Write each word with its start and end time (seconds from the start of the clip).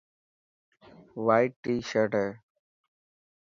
وائٽ 1.25 1.51
ٽي 1.63 1.75
شرٽ 1.89 2.11
هي. 2.21 2.29